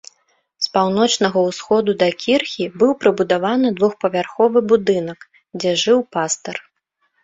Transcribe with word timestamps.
З 0.65 0.69
паўночнага 0.77 1.43
ўсходу 1.49 1.91
да 2.01 2.09
кірхі 2.25 2.65
быў 2.79 2.91
прыбудаваны 3.05 3.67
двухпавярховы 3.79 4.59
будынак, 4.75 5.33
дзе 5.63 5.71
жыў 5.87 5.99
пастар. 6.17 6.55